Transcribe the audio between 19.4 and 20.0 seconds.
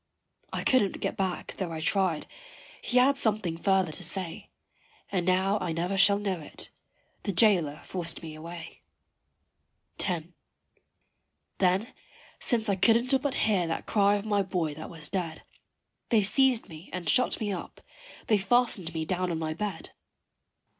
bed.